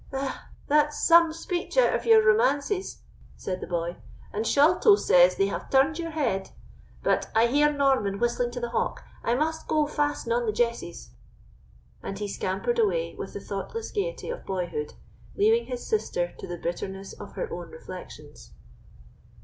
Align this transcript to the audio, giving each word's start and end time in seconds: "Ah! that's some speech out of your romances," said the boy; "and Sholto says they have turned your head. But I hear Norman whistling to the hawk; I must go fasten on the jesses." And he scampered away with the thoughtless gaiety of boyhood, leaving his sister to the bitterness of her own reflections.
"Ah! 0.11 0.49
that's 0.67 0.97
some 1.05 1.31
speech 1.31 1.77
out 1.77 1.93
of 1.93 2.07
your 2.07 2.25
romances," 2.25 3.03
said 3.35 3.61
the 3.61 3.67
boy; 3.67 3.97
"and 4.33 4.47
Sholto 4.47 4.95
says 4.95 5.35
they 5.35 5.45
have 5.45 5.69
turned 5.69 5.99
your 5.99 6.09
head. 6.09 6.49
But 7.03 7.29
I 7.35 7.45
hear 7.45 7.71
Norman 7.71 8.17
whistling 8.17 8.49
to 8.53 8.59
the 8.59 8.71
hawk; 8.71 9.03
I 9.23 9.35
must 9.35 9.67
go 9.67 9.85
fasten 9.85 10.31
on 10.33 10.47
the 10.47 10.51
jesses." 10.53 11.11
And 12.01 12.17
he 12.17 12.27
scampered 12.27 12.79
away 12.79 13.13
with 13.13 13.33
the 13.33 13.39
thoughtless 13.39 13.91
gaiety 13.91 14.31
of 14.31 14.43
boyhood, 14.43 14.95
leaving 15.35 15.67
his 15.67 15.85
sister 15.85 16.33
to 16.39 16.47
the 16.47 16.57
bitterness 16.57 17.13
of 17.13 17.33
her 17.33 17.53
own 17.53 17.69
reflections. 17.69 18.53